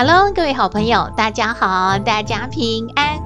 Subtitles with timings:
[0.00, 3.18] Hello，各位好朋友，大家好，大家平安。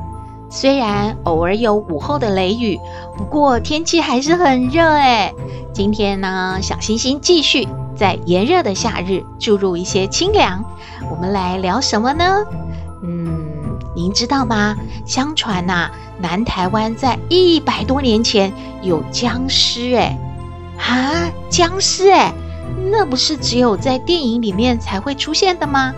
[0.49, 2.80] 虽然偶尔有午后的雷雨，
[3.15, 5.35] 不过天气还是很热诶。
[5.75, 10.65] 今天呢，小星星继续在炎热的夏日注入一些清凉。
[11.11, 12.43] 我们来聊什么呢？
[13.02, 13.51] 嗯，
[13.95, 14.75] 您知道吗？
[15.05, 15.91] 相传呐、
[16.23, 20.16] 南台湾在一百多年前有僵尸诶。
[20.79, 22.33] 啊，僵尸诶，
[22.91, 25.93] 那不是只有在电影里面才会出现的吗？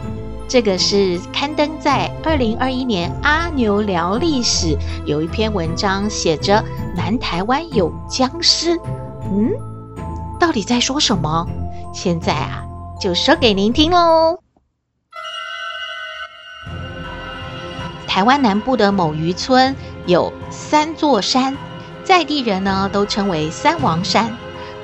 [0.47, 4.67] 这个是刊登在二零二一年《阿牛聊历史》
[5.05, 6.63] 有一篇文章，写着
[6.95, 8.79] 南台湾有僵尸。
[9.25, 9.51] 嗯，
[10.39, 11.47] 到底在说什么？
[11.93, 12.63] 现在啊，
[13.01, 14.39] 就说给您听喽。
[18.07, 19.75] 台湾南部的某渔村
[20.07, 21.57] 有三座山，
[22.05, 24.31] 在地人呢都称为三王山。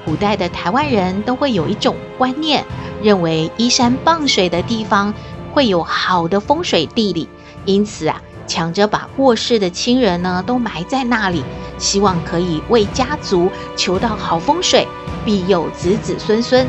[0.04, 2.64] 古代的台湾人都会有一种观念，
[3.02, 5.14] 认为依山傍水的地方。
[5.52, 7.28] 会有好的风水地理，
[7.64, 11.44] 因此啊，抢着把过世的亲人呢都埋在那里，
[11.78, 14.86] 希望可以为家族求到好风水，
[15.24, 16.66] 庇佑子子孙孙。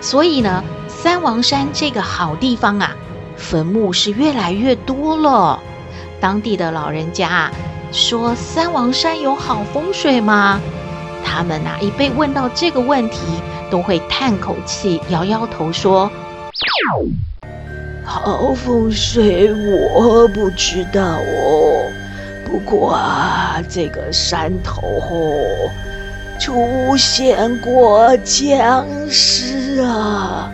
[0.00, 2.96] 所以呢，三王山这个好地方啊，
[3.36, 5.60] 坟墓是越来越多了。
[6.20, 7.52] 当地的老人家啊，
[7.92, 10.60] 说三王山有好风水吗？
[11.24, 13.18] 他们啊，一被问到这个问题，
[13.70, 16.10] 都会叹口气，摇摇头说。
[18.12, 21.88] 好风水我不知道哦，
[22.44, 25.70] 不过啊，这个山头哦，
[26.40, 30.50] 出现过僵尸啊！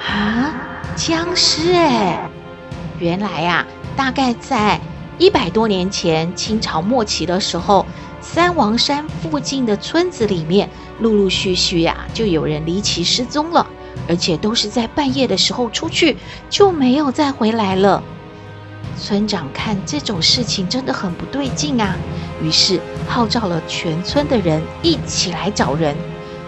[0.00, 0.54] 啊，
[0.96, 2.26] 僵尸哎！
[2.98, 4.80] 原来呀、大概在
[5.18, 7.84] 一百多年前，清朝末期的时候，
[8.22, 13.66] 三王山附近的村子里面，陆陆续续呀、就有人离奇失踪了。
[14.06, 16.16] 而且都是在半夜的时候出去，
[16.50, 18.02] 就没有再回来了。
[19.00, 21.96] 村长看这种事情真的很不对劲啊，
[22.42, 25.96] 于是号召了全村的人一起来找人。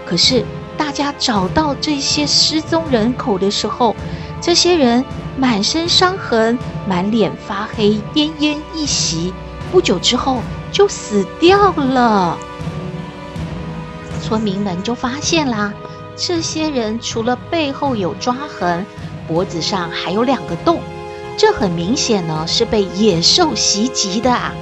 [0.04, 0.44] 可是
[0.76, 3.94] 大家找到这些失踪人口的时候，
[4.40, 5.04] 这些人
[5.36, 9.32] 满身伤痕，满脸发黑，奄奄一息，
[9.70, 12.36] 不久之后就死掉了。
[14.20, 15.72] 村民们就发现啦。
[16.22, 18.84] 这些人除了背后有抓痕，
[19.26, 20.78] 脖子上还有两个洞，
[21.38, 24.52] 这很明显呢是被野兽袭击的啊！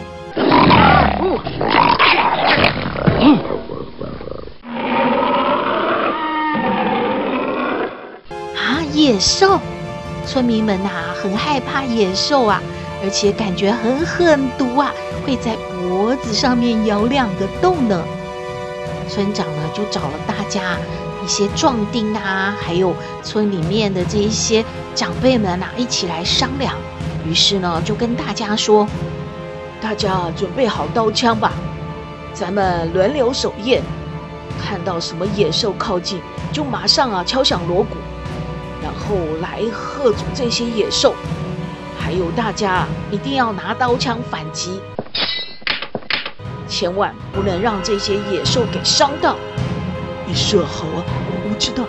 [8.55, 9.59] 啊，野兽！
[10.25, 12.63] 村民们呐很害怕野兽啊，
[13.03, 14.93] 而且感觉很狠毒啊，
[15.27, 18.01] 会在脖子上面咬两个洞呢。
[19.09, 20.77] 村长呢就找了大家。
[21.28, 26.75] 一些壮丁啊，还有村里面的这一些长辈们啊，一起来商量。
[27.22, 28.89] 于是呢，就跟大家说
[29.78, 31.53] ：“大家准备好刀枪吧，
[32.33, 33.83] 咱们轮流守夜。
[34.59, 36.19] 看到什么野兽靠近，
[36.50, 37.99] 就马上啊敲响锣鼓，
[38.83, 41.15] 然后来吓阻这些野兽。
[42.00, 44.81] 还有大家一定要拿刀枪反击，
[46.67, 49.37] 千万不能让这些野兽给伤到。”
[50.31, 51.00] 你射好啊，
[51.51, 51.85] 我知道，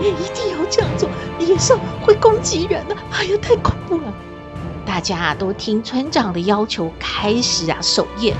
[0.00, 1.08] 也一定要这样做。
[1.38, 4.12] 野兽会攻击人的，哎呀，太恐怖了！
[4.84, 8.34] 大家都听村长的要求，开始啊守夜。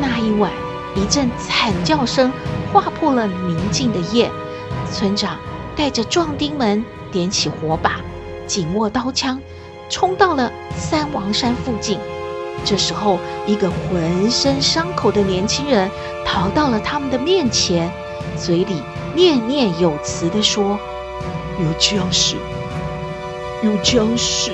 [0.00, 0.50] 那一晚，
[0.94, 2.32] 一阵惨叫声
[2.72, 4.30] 划破了宁静的夜。
[4.90, 5.38] 村长
[5.74, 8.00] 带着壮丁们点起火把，
[8.46, 9.40] 紧握刀枪，
[9.88, 11.98] 冲到了三王山附近。
[12.64, 15.88] 这时候，一个浑身伤口的年轻人
[16.24, 17.90] 逃到了他们的面前，
[18.36, 18.82] 嘴里
[19.14, 20.78] 念念有词地说
[21.62, 22.36] ：“有僵尸，
[23.62, 24.50] 有僵尸。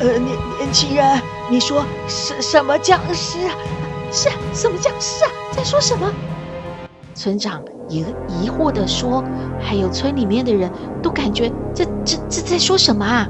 [0.00, 1.20] 呃，年年轻人，
[1.50, 3.54] 你说什什么僵尸啊？
[4.12, 5.30] 是什么僵尸啊？
[5.52, 6.12] 在说什么？”
[7.14, 9.24] 村长也疑惑地说，
[9.58, 10.70] 还有村里面的人
[11.02, 13.26] 都感觉这这这在说什么啊？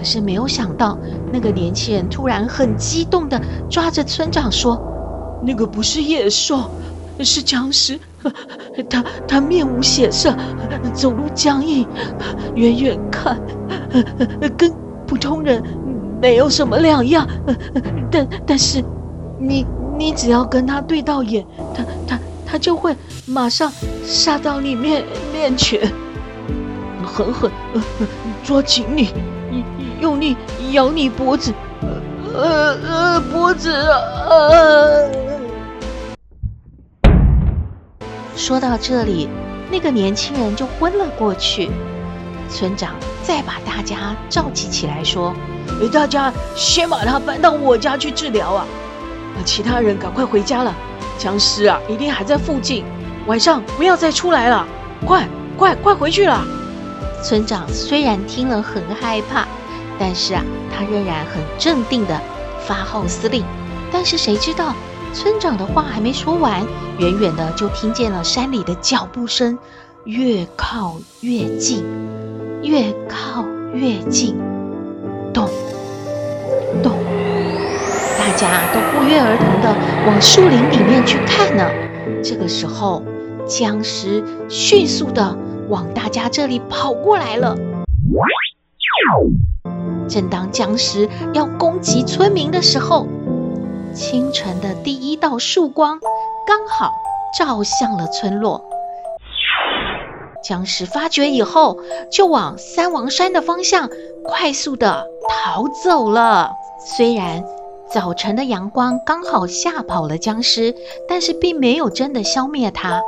[0.00, 0.98] 可是没有想到，
[1.30, 3.38] 那个年轻人突然很激动地
[3.68, 4.80] 抓着村长说
[5.44, 6.70] ：“那个不是野兽，
[7.18, 8.00] 是僵尸，
[8.88, 10.34] 他他面无血色，
[10.94, 11.86] 走路僵硬，
[12.54, 13.38] 远远看
[14.56, 14.72] 跟
[15.06, 15.62] 普通人
[16.18, 17.28] 没有什么两样。
[18.10, 18.82] 但但是
[19.38, 19.66] 你
[19.98, 21.44] 你只要跟他对到眼，
[21.74, 23.70] 他他他就会马上
[24.02, 25.92] 杀到你面面前，
[27.04, 27.50] 狠狠
[28.42, 29.10] 抓紧你，
[30.00, 30.36] 用力
[30.72, 31.52] 咬你脖子，
[32.34, 35.10] 呃呃脖子呃。
[38.34, 39.28] 说到这里，
[39.70, 41.70] 那个年轻人就昏了过去。
[42.48, 45.34] 村长再把大家召集起来，说
[45.92, 48.66] ：“大家先把他搬到我家去治疗啊！
[49.36, 50.74] 那其他人赶快回家了，
[51.16, 52.84] 僵尸啊一定还在附近，
[53.26, 54.66] 晚上不要再出来了！
[55.06, 56.42] 快快快回去了！”
[57.22, 59.46] 村长虽然听了很害怕，
[60.00, 60.42] 但是啊，
[60.74, 62.18] 他仍然很镇定地
[62.66, 63.44] 发号施令。
[63.92, 64.74] 但是谁知道？
[65.12, 66.64] 村长的话还没说完，
[66.98, 69.58] 远远的就听见了山里的脚步声，
[70.04, 71.84] 越靠越近，
[72.62, 73.44] 越靠
[73.74, 74.36] 越近，
[75.34, 75.48] 咚
[76.80, 76.92] 咚，
[78.16, 79.74] 大家都不约而同的
[80.06, 81.68] 往树林里面去看呢。
[82.22, 83.02] 这个时候，
[83.48, 85.36] 僵尸迅速的
[85.68, 87.58] 往大家这里跑过来了。
[90.10, 93.06] 正当僵尸要攻击村民的时候，
[93.94, 96.00] 清晨的第一道曙光
[96.46, 96.92] 刚好
[97.38, 98.64] 照向了村落，
[100.42, 101.78] 僵尸发觉以后，
[102.10, 103.88] 就往三王山的方向
[104.24, 106.50] 快速的逃走了。
[106.84, 107.44] 虽然
[107.92, 110.74] 早晨的阳光刚好吓跑了僵尸，
[111.08, 113.00] 但是并没有真的消灭它。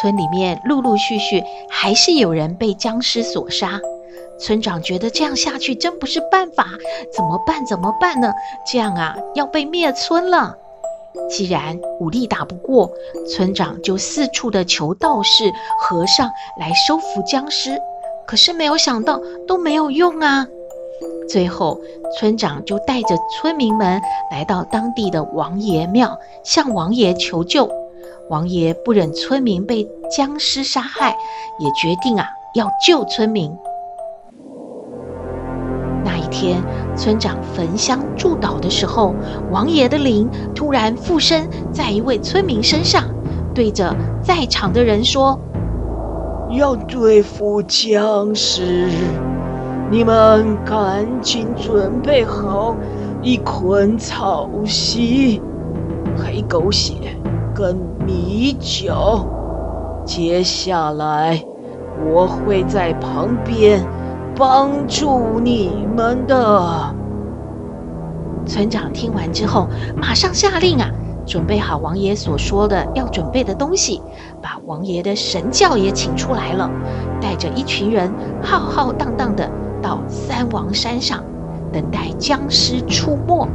[0.00, 3.80] 村里面陆陆续续还是有人被僵尸所杀。
[4.38, 6.66] 村长觉得这样下去真不是办法，
[7.14, 7.64] 怎么办？
[7.66, 8.32] 怎么办呢？
[8.70, 10.56] 这样啊，要被灭村了。
[11.30, 12.90] 既然武力打不过，
[13.28, 15.50] 村长就四处的求道士、
[15.80, 16.30] 和尚
[16.60, 17.80] 来收服僵尸。
[18.26, 20.46] 可是没有想到都没有用啊。
[21.28, 21.80] 最后，
[22.18, 24.00] 村长就带着村民们
[24.30, 27.70] 来到当地的王爷庙，向王爷求救。
[28.28, 31.16] 王爷不忍村民被僵尸杀害，
[31.58, 33.56] 也决定啊要救村民。
[36.38, 36.62] 天，
[36.94, 39.14] 村长焚香祝祷的时候，
[39.50, 43.04] 王爷的灵突然附身在一位村民身上，
[43.54, 45.40] 对着在场的人说
[46.52, 48.86] ：“要对付僵尸，
[49.90, 52.76] 你们赶紧准备好
[53.22, 55.40] 一捆草席、
[56.18, 56.92] 黑狗血
[57.54, 57.74] 跟
[58.06, 59.26] 米酒。
[60.04, 61.42] 接下来，
[62.12, 63.82] 我会在旁边。”
[64.36, 66.94] 帮助你们的
[68.46, 69.66] 村长听完之后，
[69.96, 70.90] 马上下令啊，
[71.26, 74.02] 准备好王爷所说的要准备的东西，
[74.42, 76.70] 把王爷的神轿也请出来了，
[77.20, 78.12] 带着一群人
[78.42, 79.50] 浩浩荡荡的
[79.80, 81.24] 到三王山上，
[81.72, 83.48] 等待僵尸出没。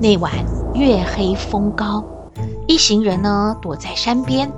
[0.00, 0.32] 那晚
[0.74, 2.02] 月黑风高，
[2.66, 4.50] 一行人呢躲在山边。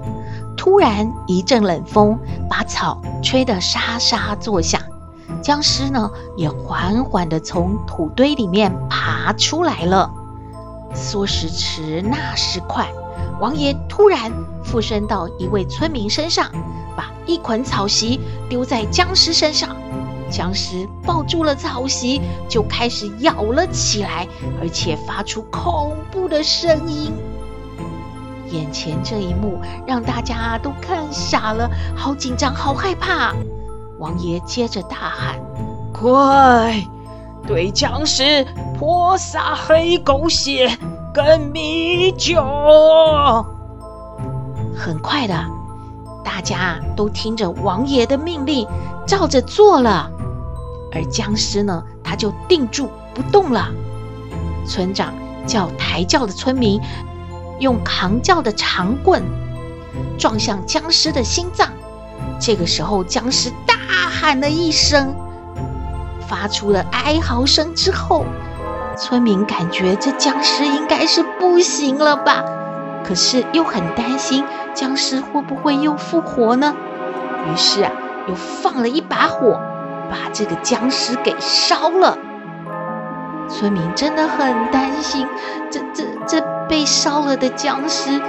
[0.58, 2.19] 突然一阵冷风，
[2.50, 4.82] 把草吹得沙沙作响。
[5.40, 10.10] 僵尸呢，也缓缓地从土堆里面爬出来了。
[10.94, 12.88] 说时迟，那时快，
[13.40, 14.32] 王爷突然
[14.64, 16.50] 附身到一位村民身上，
[16.97, 19.76] 把一捆草席丢在僵尸身上。
[20.28, 24.26] 僵尸抱住了草席，就开始咬了起来，
[24.61, 27.12] 而且发出恐怖的声音。
[28.50, 33.35] 眼前这一幕让大家都看傻了，好紧张，好害怕。
[33.99, 35.40] 王爷接着大喊
[35.93, 36.83] ：“快，
[37.47, 38.47] 对僵尸
[38.78, 40.78] 泼洒黑狗血
[41.12, 42.43] 跟米酒！”
[44.76, 45.35] 很快的，
[46.25, 48.67] 大家都听着王爷的命令，
[49.07, 50.11] 照着做了。
[50.95, 53.69] 而僵尸呢，他就定住不动了。
[54.64, 55.12] 村长
[55.47, 56.81] 叫抬轿的村民。
[57.59, 59.23] 用扛轿的长棍
[60.19, 61.69] 撞向僵尸的心脏，
[62.41, 63.75] 这个时候僵尸大
[64.11, 65.15] 喊了一声，
[66.27, 68.25] 发出了哀嚎声之后，
[68.97, 72.45] 村民感觉这僵尸应该是不行了吧，
[73.05, 76.75] 可是又很担心僵尸会不会又复活呢？
[77.47, 77.93] 于是啊，
[78.29, 79.61] 又放了一把火，
[80.11, 82.19] 把这个僵尸给烧了。
[83.49, 85.27] 村民真的很担心，
[85.71, 88.20] 这这这被烧了的僵尸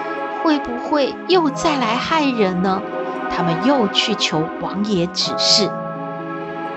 [0.43, 2.81] 会不会又再来害人呢？
[3.29, 5.69] 他们又去求王爷指示，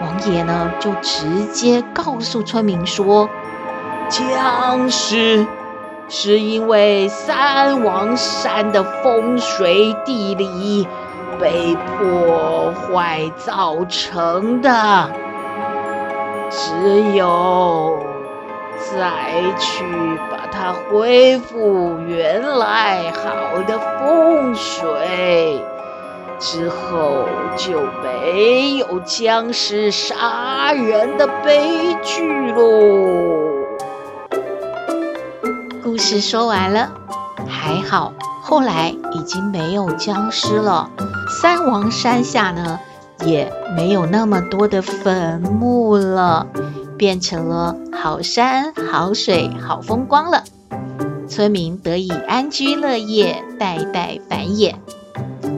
[0.01, 3.29] 王爷呢就直接告诉村民说
[4.11, 5.47] ：“僵尸
[6.09, 10.87] 是因为三王山的风水地理
[11.41, 15.11] 被破坏造成的。
[16.51, 17.99] 只有
[18.77, 19.85] 再去
[20.31, 25.65] 吧它恢复原来好的风水。
[26.39, 32.65] 之后就没有僵尸杀人的悲剧喽。
[35.85, 36.91] 故事说完了，
[37.47, 40.91] 还好，后来已经没有僵尸了。
[41.41, 42.81] 三王山下呢，
[43.25, 46.49] 也没有那么多的坟墓了，
[47.03, 50.45] 变成了好山好水好风光了。
[51.29, 54.77] 村民得以安居乐业，代代繁衍。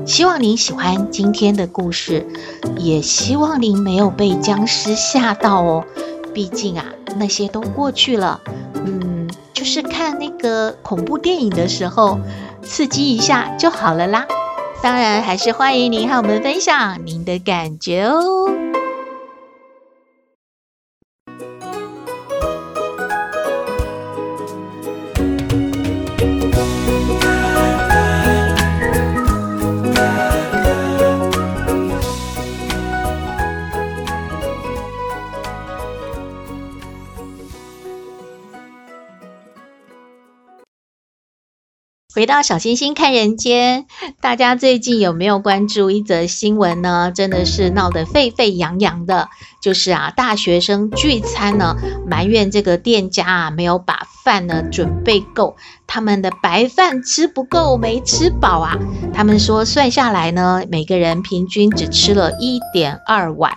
[0.07, 2.27] 希望您喜欢今天的故事，
[2.79, 5.85] 也希望您没有被僵尸吓到哦。
[6.33, 6.87] 毕竟啊，
[7.19, 8.41] 那些都过去了。
[8.73, 12.21] 嗯，就是看那个恐怖电影的时候，
[12.63, 14.25] 刺激一下就好了啦。
[14.83, 18.49] 当然，还是欢迎您和我们分享您的感觉哦。
[42.15, 43.87] 回到小星星看人间，
[44.21, 47.11] 大家最近有没有关注一则新闻呢？
[47.13, 49.29] 真的是闹得沸沸扬扬的，
[49.61, 51.75] 就是啊，大学生聚餐呢，
[52.07, 55.57] 埋怨这个店家啊没有把饭呢准备够，
[55.89, 58.79] 他们的白饭吃不够，没吃饱啊。
[59.13, 63.55] 他们说算下来呢，每个人平均只吃了一点二碗。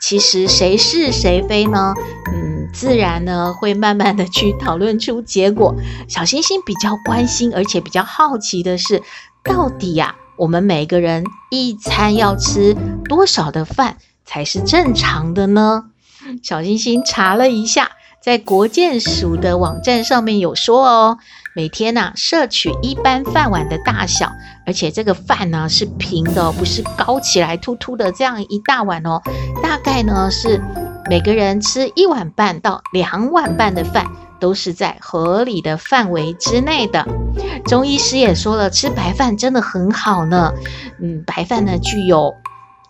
[0.00, 1.94] 其实谁是谁非呢？
[2.32, 5.74] 嗯，自然呢会慢慢的去讨论出结果。
[6.08, 9.02] 小星星比较关心，而且比较好奇的是，
[9.42, 12.76] 到底呀、啊，我们每个人一餐要吃
[13.08, 15.84] 多少的饭才是正常的呢？
[16.42, 21.18] 小星星查了一下，在国健署的网站上面有说哦。
[21.54, 24.30] 每天呐、啊，摄取一般饭碗的大小，
[24.64, 29.20] 而且这个饭呢是平的，不是高起来凸凸的这样一大碗哦。
[29.60, 30.60] 大概呢是
[31.08, 34.06] 每个人吃一碗半到两碗半的饭，
[34.38, 37.06] 都是在合理的范围之内的。
[37.64, 40.52] 中医师也说了，吃白饭真的很好呢。
[41.00, 42.34] 嗯，白饭呢具有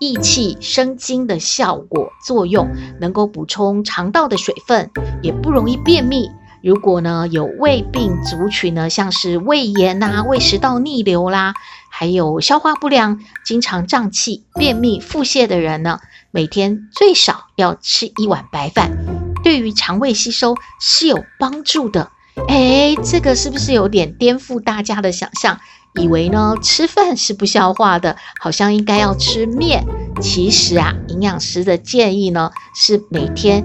[0.00, 2.68] 益气生津的效果作用，
[3.00, 4.90] 能够补充肠道的水分，
[5.22, 6.28] 也不容易便秘。
[6.60, 11.54] 如果呢有胃病族群呢，像是胃炎呐、胃食道逆流啦，
[11.88, 16.00] 还有消化不良、经常胀气、便秘、腹泻的人呢，
[16.38, 18.96] 每天最少要吃一碗白饭，
[19.42, 22.12] 对于肠胃吸收是有帮助的。
[22.46, 25.58] 哎，这个是不是有点颠覆大家的想象？
[26.00, 29.84] 以为呢吃饭是不消化的，好像应该要吃面。
[30.20, 33.64] 其实啊，营养师的建议呢是每天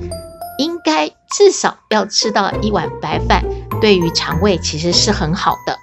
[0.58, 1.12] 应该。
[1.36, 3.44] 至少要吃到一碗白饭，
[3.82, 5.78] 对于肠胃其实是很好的。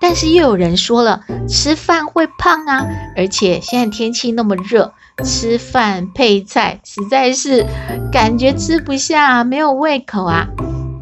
[0.00, 7.66] 但是又有人说了，吃饭会胖啊，而且现在天气那么热，吃饭配菜实在是
[8.10, 10.48] 感觉吃不下，没有胃口啊。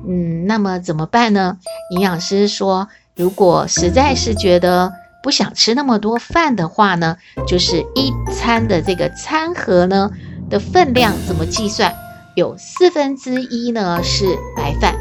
[0.06, 1.58] 嗯，那么怎么办呢？
[1.94, 10.10] 营养师说，如果实在是觉得不想吃那么多饭的话呢，就是一餐的这个餐盒呢
[10.50, 11.94] 的分量怎么计算？
[12.34, 14.94] 有四分之一呢是白饭，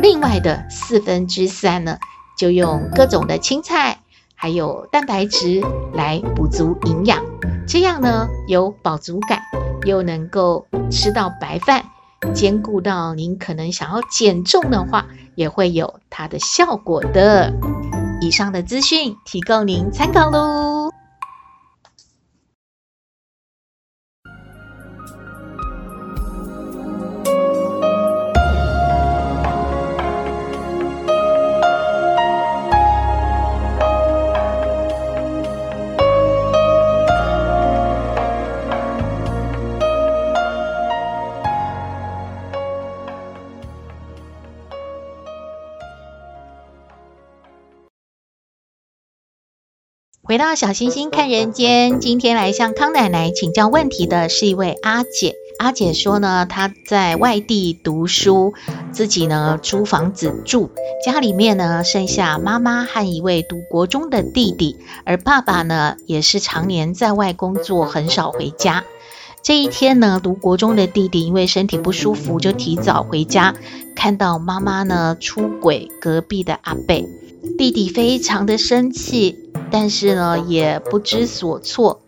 [0.00, 1.98] 另外的四分之三呢，
[2.36, 4.00] 就用各种的青菜
[4.34, 5.62] 还有蛋白质
[5.92, 7.24] 来补足营养，
[7.66, 9.40] 这样呢有饱足感，
[9.84, 11.84] 又能够吃到白饭，
[12.34, 17.52] 兼顾到您可能想要减重的话，也会有它的效果的。
[18.20, 20.83] 以上的资讯提供您参考喽。
[50.34, 55.36] 回到小星星看人间，今天来向康奶奶请教问题的是一位阿姐。
[55.60, 58.52] 阿姐说呢，她在外地读书，
[58.90, 60.70] 自己呢租房子住，
[61.06, 68.82] 家里面呢剩下妈妈和一位读国中的弟弟，而爸爸呢也是常年在外工作，很少回家。
[69.40, 73.54] 这一天呢，读国中的弟弟因为身体不舒服，就提早回家，
[73.94, 77.06] 看到妈妈呢出轨隔壁的阿贝，
[77.56, 79.38] 弟弟非常的生气，
[79.70, 82.00] 但是呢也不知所措。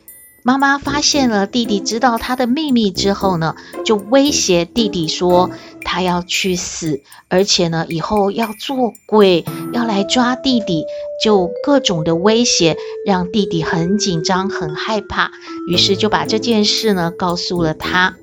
[0.43, 5.51] 妈妈发现了弟弟知道他的秘密之后呢，就威胁弟弟说
[5.85, 10.85] 他要去死，而且呢以后要做鬼，要来抓弟弟，
[11.23, 15.33] 就各种的威胁，让弟弟很紧张、很害怕，
[15.69, 18.17] 于是就把这件事呢告诉了他。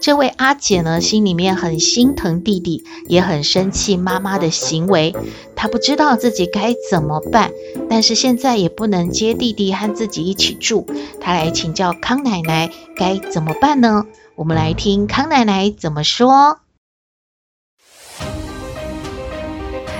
[0.00, 5.14] 这位阿姐呢，心里面很心疼弟弟，也很生气妈妈的行为。
[5.62, 7.52] 他不知道自己该怎么办，
[7.88, 10.84] 但是现在也不能接弟弟和自己一起住。
[11.20, 14.04] 他来请教康奶奶该怎么办呢？
[14.34, 16.58] 我们来听康奶奶怎么说。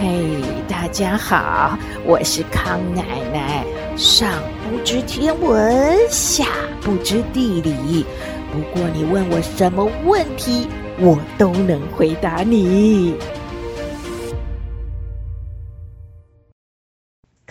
[0.00, 3.64] 嘿，大家好，我是康奶奶。
[3.96, 4.32] 上
[4.68, 6.44] 不知天文，下
[6.80, 8.04] 不知地理。
[8.52, 10.66] 不过你问我什么问题，
[10.98, 13.14] 我都能回答你。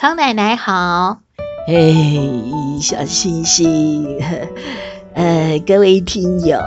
[0.02, 1.20] 康奶奶好，
[1.68, 4.20] 嘿，小星星，
[5.14, 6.58] 呃，各位听友，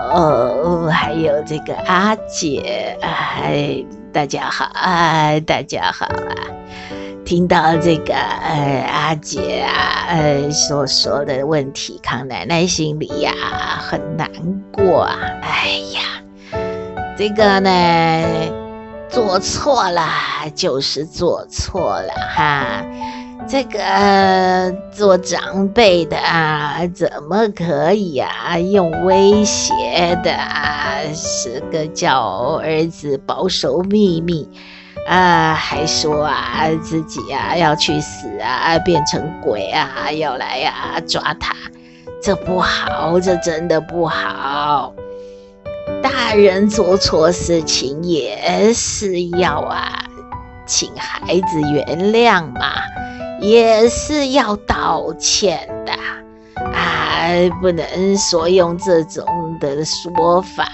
[0.89, 6.31] 还有这个阿姐，哎，大家好啊，大家好啊。
[7.25, 13.33] 听到这个呃阿姐啊呃所说的问题，康奶奶心里呀
[13.81, 14.31] 很难
[14.71, 15.19] 过啊！
[15.43, 16.23] 哎呀，
[17.19, 18.25] 这个呢
[19.09, 20.09] 做错了
[20.55, 22.85] 就是做错了哈，
[23.47, 28.59] 这个做长辈的啊怎么可以啊？
[28.59, 29.73] 用威胁
[30.23, 34.49] 的啊，是个叫儿子保守秘密。
[35.07, 37.55] 啊，还说啊，自己啊？
[37.55, 40.99] 要去死啊，变成鬼啊，要来啊？
[41.07, 41.55] 抓他，
[42.23, 44.95] 这不好，这真的不好。
[46.03, 50.07] 大人做错事情也是要啊，
[50.65, 52.73] 请孩子原谅嘛，
[53.45, 55.93] 也是要道歉的
[56.63, 57.29] 啊，
[57.61, 59.25] 不能说用这种
[59.61, 60.67] 的说法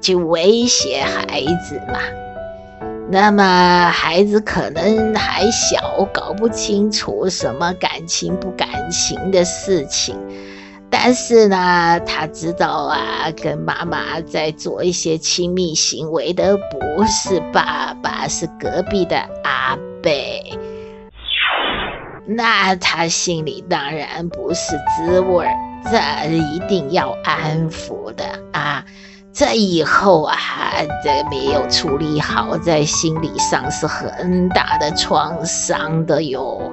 [0.00, 1.98] 去威胁孩子嘛。
[3.10, 10.16] 那么孩子可能还小，搞不清楚什么感情不感情的事情，
[10.90, 20.42] 但是呢，他知道啊，跟妈妈在做一些亲密行为的不是爸爸，是隔壁的阿贝，
[22.26, 25.54] 那他心里当然不是滋味儿，
[25.90, 28.84] 这一定要安抚的啊。
[29.32, 30.36] 这以后啊，
[31.04, 36.72] 这没有处理好，在心理上是很大的创伤的哟。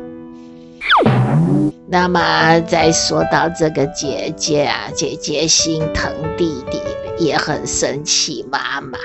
[1.88, 6.82] 那么再说到这个姐姐啊，姐姐心疼弟弟，
[7.18, 8.98] 也很生气妈妈。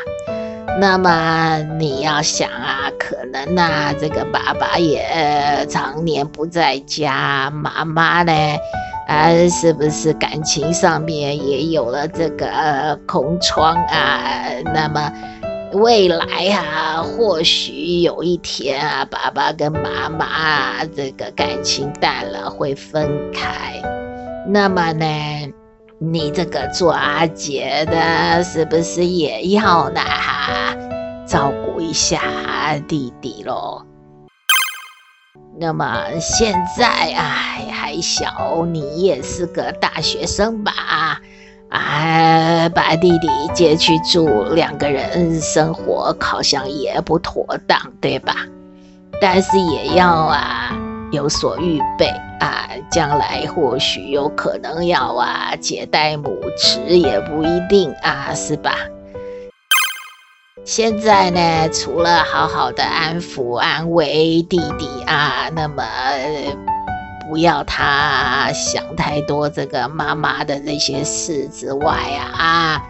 [0.80, 8.32] 那么你要想啊，可能啊，这个爸爸也常年不在家，妈妈呢？
[9.08, 14.44] 啊，是不是感情上面也有了这个空窗啊？
[14.72, 15.12] 那么
[15.72, 23.82] 未来啊，或许有一天啊，爸爸跟妈妈，这个感情淡了，会分开。
[24.46, 25.06] 那么呢，
[26.00, 30.00] 你这个做阿姐的，是不是也要呢？
[30.00, 30.76] 哈，
[31.26, 32.20] 照顾一下
[32.87, 33.82] 弟弟喽？
[35.58, 41.20] 那么现在哎还小，你也是个大学生吧？
[41.68, 48.37] 啊，把弟弟接去住，两个人生活好像也不妥当，对吧？
[49.20, 50.78] 但是也要啊
[51.11, 52.08] 有所预备
[52.40, 58.74] 啊，将来或许有可能要啊接待母职，也不一定啊，是吧？
[60.64, 65.83] 现在呢，除了好好的安抚、安慰弟弟啊，那么
[67.29, 72.83] 不要他想太多这个妈妈的那些事之外啊，啊，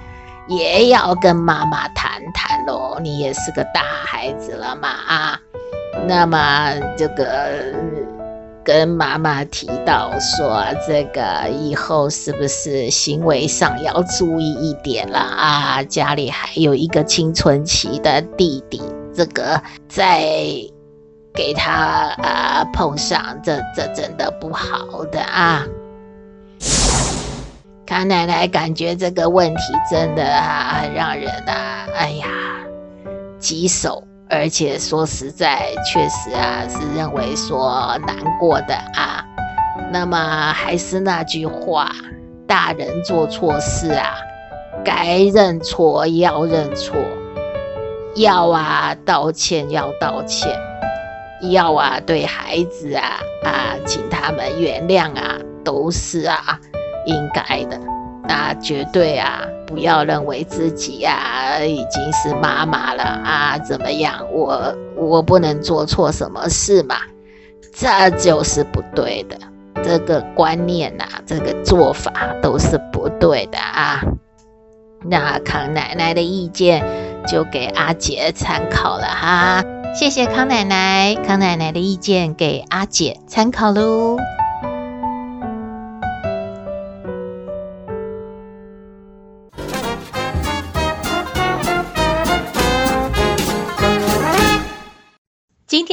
[0.48, 2.98] 也要跟妈妈谈谈喽。
[3.00, 5.40] 你也是个大孩子了嘛啊，
[6.06, 7.96] 那么这个。
[8.68, 15.82] 跟妈妈提到说，这个以后是不是行为上要注意一点了啊？
[15.84, 18.82] 家里还有一个青春期的弟弟，
[19.14, 20.20] 这个再
[21.32, 21.72] 给他
[22.18, 25.64] 啊碰上，这这真的不好的啊！
[27.86, 32.26] 康奶奶感觉这个问题真的啊，很让人啊，哎呀，
[33.38, 34.07] 棘手。
[34.30, 39.24] 而且说实在，确实啊，是认为说难过的啊。
[39.90, 41.90] 那么还是那句话，
[42.46, 44.14] 大人做错事啊，
[44.84, 46.94] 该认错要认错，
[48.16, 50.54] 要啊道歉要道歉，
[51.50, 56.60] 要啊对孩子啊啊请他们原谅啊，都是啊
[57.06, 57.80] 应该的。
[58.28, 64.24] 那绝对啊，不要认为自己啊已经是妈妈了啊，怎么样？
[64.30, 66.96] 我我不能做错什么事嘛？
[67.74, 69.38] 这就是不对的。
[69.82, 72.12] 这个观念呐、啊，这个做法
[72.42, 74.02] 都是不对的啊。
[75.04, 76.84] 那康奶奶的意见
[77.26, 79.64] 就给阿姐参考了哈。
[79.94, 84.18] 谢谢康奶奶，康奶奶的意见给阿姐参考喽。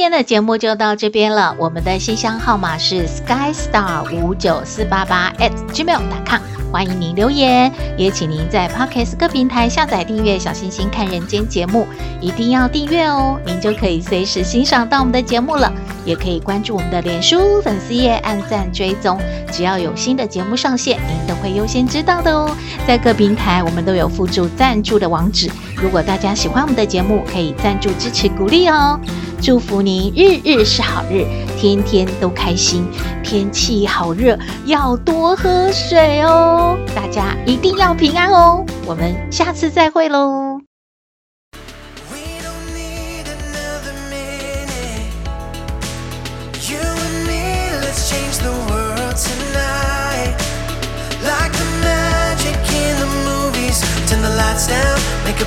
[0.06, 1.56] 今天的节目就到这边了。
[1.58, 6.40] 我们的信箱号码是 skystar 五九四八八 at gmail.com，
[6.70, 11.88] 欢迎您留言，也请您在 Podcast 各平台下载订阅《小星星看人间》节目，
[12.20, 15.72] 一定要订阅哦，您就可以随时欣赏到我们的节目了。
[16.04, 19.18] 也可以关注我们的脸书粉丝页，按赞追踪，
[19.50, 22.56] 只要有新的节目上线，您都会优先知道的哦。
[22.86, 28.98] 在各平台我们都有附注赞助的网址，如果大家喜欢我们的节目，可以赞助支持鼓励哦。
[29.42, 31.26] 祝福您日日是好日，
[31.58, 32.86] 天天都开心。
[33.22, 36.78] 天气好热，要多喝水哦。
[36.94, 38.64] 大家一定要平安哦。
[38.86, 40.45] 我们下次再会喽。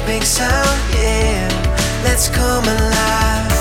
[0.09, 1.47] big sound, yeah.
[2.03, 3.53] Let's come alive.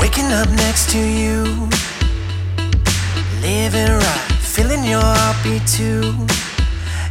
[0.00, 1.44] Waking up next to you,
[3.46, 6.02] living right, feeling your heartbeat too.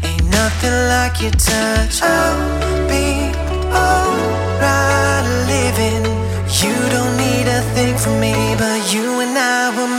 [0.04, 1.96] Ain't nothing like your touch.
[2.02, 3.08] I'll be
[3.82, 6.04] alright living.
[6.62, 9.95] You don't need a thing from me, but you and I will.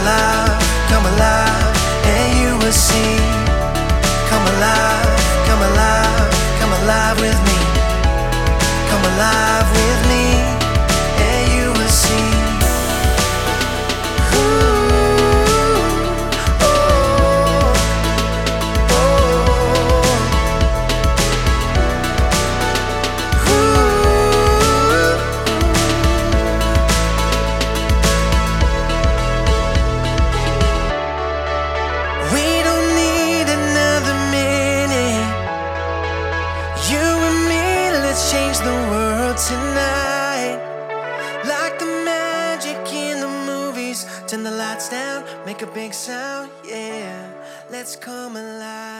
[0.00, 1.76] alive, come alive,
[2.14, 3.16] and you will see.
[4.30, 5.08] Come alive,
[5.48, 7.58] come alive, come alive with me.
[8.90, 10.29] Come alive with me.
[45.74, 47.30] Big sound, yeah.
[47.70, 48.99] Let's come alive.